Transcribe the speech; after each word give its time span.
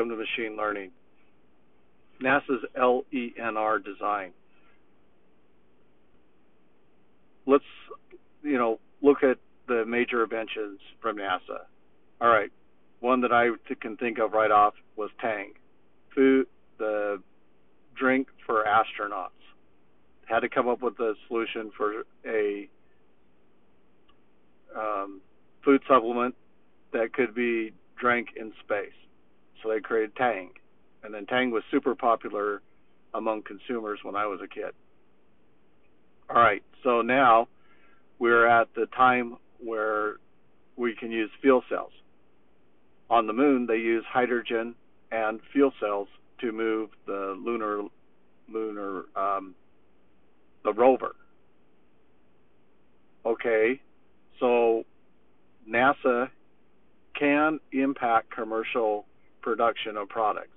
Welcome 0.00 0.16
to 0.16 0.24
Machine 0.24 0.56
Learning. 0.56 0.92
NASA's 2.22 2.64
LENR 2.74 3.84
design. 3.84 4.32
Let's, 7.44 7.64
you 8.42 8.56
know, 8.56 8.80
look 9.02 9.22
at 9.22 9.36
the 9.68 9.84
major 9.84 10.22
inventions 10.22 10.80
from 11.02 11.18
NASA. 11.18 11.66
All 12.18 12.28
right, 12.28 12.50
one 13.00 13.20
that 13.20 13.30
I 13.30 13.48
can 13.78 13.98
think 13.98 14.18
of 14.18 14.32
right 14.32 14.50
off 14.50 14.72
was 14.96 15.10
Tang, 15.20 15.52
food, 16.14 16.46
the 16.78 17.22
drink 17.94 18.28
for 18.46 18.64
astronauts. 18.64 19.36
Had 20.24 20.40
to 20.40 20.48
come 20.48 20.66
up 20.66 20.80
with 20.80 20.98
a 20.98 21.12
solution 21.28 21.72
for 21.76 22.04
a 22.24 22.70
um, 24.74 25.20
food 25.62 25.82
supplement 25.86 26.34
that 26.94 27.12
could 27.12 27.34
be 27.34 27.74
drank 27.98 28.28
in 28.34 28.54
space. 28.64 28.94
So 29.62 29.68
they 29.68 29.80
created 29.80 30.16
Tang. 30.16 30.50
And 31.02 31.14
then 31.14 31.26
Tang 31.26 31.50
was 31.50 31.62
super 31.70 31.94
popular 31.94 32.62
among 33.14 33.42
consumers 33.42 34.00
when 34.02 34.16
I 34.16 34.26
was 34.26 34.40
a 34.42 34.48
kid. 34.48 34.72
All 36.28 36.40
right, 36.40 36.62
so 36.84 37.02
now 37.02 37.48
we're 38.18 38.46
at 38.46 38.68
the 38.74 38.86
time 38.86 39.36
where 39.58 40.16
we 40.76 40.94
can 40.94 41.10
use 41.10 41.30
fuel 41.40 41.64
cells. 41.68 41.92
On 43.08 43.26
the 43.26 43.32
moon, 43.32 43.66
they 43.66 43.76
use 43.76 44.04
hydrogen 44.08 44.74
and 45.10 45.40
fuel 45.52 45.72
cells 45.80 46.08
to 46.40 46.52
move 46.52 46.90
the 47.06 47.36
lunar 47.44 47.82
lunar 48.52 49.04
um, 49.16 49.54
the 50.64 50.72
rover. 50.72 51.16
Okay, 53.26 53.80
so 54.38 54.84
NASA 55.68 56.30
can 57.18 57.60
impact 57.72 58.30
commercial 58.34 59.04
production 59.42 59.96
of 59.96 60.08
products. 60.08 60.48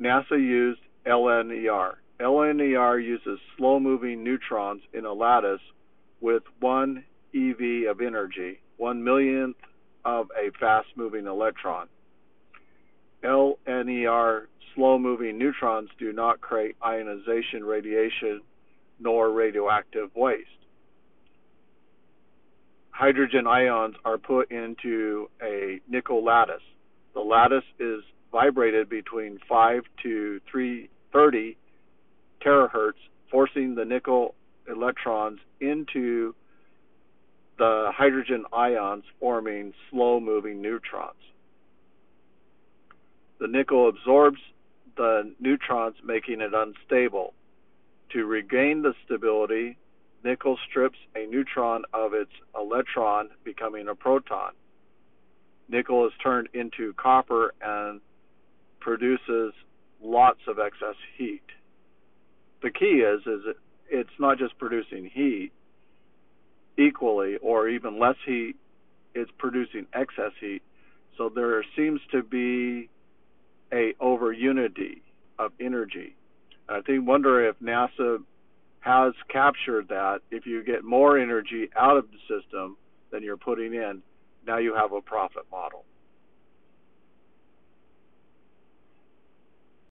NASA 0.00 0.32
used 0.32 0.80
LENR. 1.06 1.94
LENR 2.20 3.04
uses 3.04 3.38
slow 3.56 3.80
moving 3.80 4.24
neutrons 4.24 4.82
in 4.92 5.04
a 5.04 5.12
lattice 5.12 5.60
with 6.20 6.42
one 6.60 7.04
eV 7.34 7.88
of 7.88 8.00
energy, 8.00 8.60
one 8.76 9.02
millionth 9.04 9.56
of 10.04 10.30
a 10.36 10.50
fast 10.58 10.88
moving 10.96 11.26
electron. 11.26 11.88
LNER 13.22 14.46
slow 14.74 14.98
moving 14.98 15.38
neutrons 15.38 15.88
do 15.98 16.12
not 16.12 16.40
create 16.40 16.76
ionization 16.84 17.64
radiation 17.64 18.40
nor 19.00 19.30
radioactive 19.30 20.10
waste. 20.14 20.48
Hydrogen 22.96 23.46
ions 23.46 23.94
are 24.06 24.16
put 24.16 24.50
into 24.50 25.28
a 25.42 25.82
nickel 25.86 26.24
lattice. 26.24 26.62
The 27.12 27.20
lattice 27.20 27.64
is 27.78 28.02
vibrated 28.32 28.88
between 28.88 29.38
5 29.46 29.82
to 30.02 30.40
330 30.50 31.58
terahertz, 32.40 32.92
forcing 33.30 33.74
the 33.74 33.84
nickel 33.84 34.34
electrons 34.66 35.40
into 35.60 36.34
the 37.58 37.90
hydrogen 37.94 38.46
ions, 38.50 39.04
forming 39.20 39.74
slow 39.90 40.18
moving 40.18 40.62
neutrons. 40.62 41.20
The 43.38 43.48
nickel 43.48 43.90
absorbs 43.90 44.40
the 44.96 45.34
neutrons, 45.38 45.96
making 46.02 46.40
it 46.40 46.52
unstable. 46.54 47.34
To 48.12 48.24
regain 48.24 48.80
the 48.80 48.94
stability, 49.04 49.76
nickel 50.24 50.58
strips 50.68 50.98
a 51.14 51.26
neutron 51.26 51.84
of 51.92 52.14
its 52.14 52.30
electron, 52.58 53.30
becoming 53.44 53.88
a 53.88 53.94
proton. 53.94 54.52
Nickel 55.68 56.06
is 56.06 56.12
turned 56.22 56.48
into 56.54 56.92
copper 56.94 57.54
and 57.60 58.00
produces 58.80 59.52
lots 60.02 60.40
of 60.46 60.58
excess 60.58 60.94
heat. 61.16 61.42
The 62.62 62.70
key 62.70 63.02
is 63.02 63.20
is 63.20 63.42
it, 63.46 63.56
it's 63.88 64.18
not 64.18 64.38
just 64.38 64.58
producing 64.58 65.10
heat 65.12 65.52
equally 66.78 67.36
or 67.36 67.68
even 67.68 67.98
less 67.98 68.16
heat, 68.24 68.56
it's 69.14 69.30
producing 69.38 69.86
excess 69.92 70.32
heat. 70.40 70.62
So 71.16 71.30
there 71.34 71.64
seems 71.74 72.00
to 72.12 72.22
be 72.22 72.88
a 73.72 73.94
over 74.00 74.32
unity 74.32 75.02
of 75.38 75.52
energy. 75.60 76.14
I 76.68 76.80
think 76.80 77.06
wonder 77.06 77.48
if 77.48 77.58
NASA 77.60 78.22
has 78.86 79.14
captured 79.28 79.88
that 79.88 80.20
if 80.30 80.46
you 80.46 80.62
get 80.62 80.84
more 80.84 81.18
energy 81.18 81.68
out 81.76 81.96
of 81.96 82.06
the 82.12 82.18
system 82.32 82.76
than 83.10 83.24
you're 83.24 83.36
putting 83.36 83.74
in, 83.74 84.00
now 84.46 84.58
you 84.58 84.74
have 84.74 84.92
a 84.92 85.00
profit 85.00 85.42
model. 85.50 85.84